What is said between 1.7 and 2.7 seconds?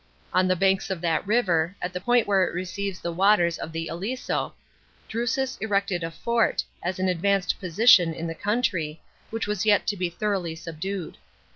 at the point where it